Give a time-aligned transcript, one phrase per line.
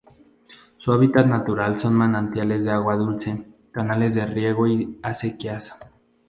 [0.77, 5.75] Su hábitat natural son manantiales de agua dulce, canales de riego y acequias.